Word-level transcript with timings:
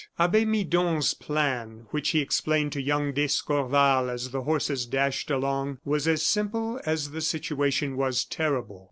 Abbe 0.17 0.45
Midon's 0.45 1.13
plan, 1.13 1.85
which 1.91 2.09
he 2.09 2.21
explained 2.21 2.71
to 2.71 2.81
young 2.81 3.13
d'Escorval, 3.13 4.09
as 4.09 4.31
the 4.31 4.41
horses 4.41 4.87
dashed 4.87 5.29
along, 5.29 5.77
was 5.85 6.07
as 6.07 6.23
simple 6.25 6.81
as 6.87 7.11
the 7.11 7.21
situation 7.21 7.95
was 7.95 8.25
terrible. 8.25 8.79